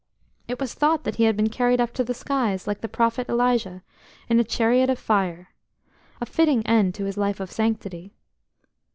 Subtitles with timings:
[0.47, 3.29] It was thought that he had been carried up to the skies, like the prophet
[3.29, 3.83] Elijah,
[4.29, 5.49] in a chariot of fire:
[6.19, 8.15] a fitting end to his life of sanctity."